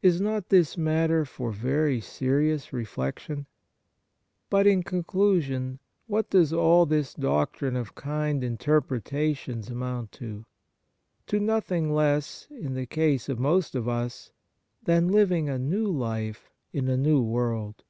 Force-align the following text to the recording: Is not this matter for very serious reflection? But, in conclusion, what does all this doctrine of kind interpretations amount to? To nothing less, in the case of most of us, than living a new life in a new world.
Is 0.00 0.20
not 0.20 0.48
this 0.50 0.78
matter 0.78 1.24
for 1.24 1.50
very 1.50 2.00
serious 2.00 2.72
reflection? 2.72 3.46
But, 4.48 4.64
in 4.64 4.84
conclusion, 4.84 5.80
what 6.06 6.30
does 6.30 6.52
all 6.52 6.86
this 6.86 7.14
doctrine 7.14 7.74
of 7.74 7.96
kind 7.96 8.44
interpretations 8.44 9.68
amount 9.68 10.12
to? 10.22 10.46
To 11.26 11.40
nothing 11.40 11.92
less, 11.92 12.46
in 12.48 12.74
the 12.74 12.86
case 12.86 13.28
of 13.28 13.40
most 13.40 13.74
of 13.74 13.88
us, 13.88 14.30
than 14.84 15.08
living 15.08 15.48
a 15.48 15.58
new 15.58 15.88
life 15.88 16.52
in 16.72 16.88
a 16.88 16.96
new 16.96 17.20
world. 17.20 17.82